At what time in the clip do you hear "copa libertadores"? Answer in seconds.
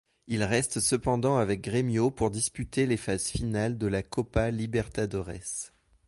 4.01-5.69